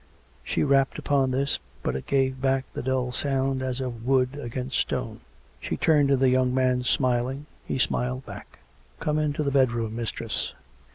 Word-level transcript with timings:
She 0.43 0.63
rapped 0.63 0.97
upon 0.97 1.29
this, 1.29 1.59
but 1.83 1.95
it 1.95 2.07
gave 2.07 2.41
back 2.41 2.65
the 2.73 2.81
dull 2.81 3.11
sound 3.11 3.61
as 3.61 3.79
of 3.79 4.03
wood 4.03 4.35
against 4.35 4.79
stone. 4.79 5.19
She 5.59 5.77
turned 5.77 6.07
to 6.09 6.17
the 6.17 6.31
young 6.31 6.55
man, 6.55 6.81
smiling. 6.83 7.45
He 7.67 7.77
smiled 7.77 8.25
back." 8.25 8.57
Come 8.99 9.19
into 9.19 9.43
the 9.43 9.51
bedroom, 9.51 9.95
mistress." 9.95 10.55